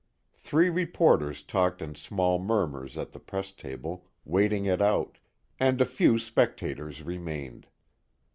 Three 0.33 0.71
reporters 0.71 1.43
talked 1.43 1.79
in 1.79 1.93
small 1.93 2.39
murmurs 2.39 2.97
at 2.97 3.11
the 3.11 3.19
press 3.19 3.51
table, 3.51 4.07
waiting 4.25 4.65
it 4.65 4.81
out, 4.81 5.19
and 5.59 5.79
a 5.79 5.85
few 5.85 6.17
spectators 6.17 7.03
remained. 7.03 7.67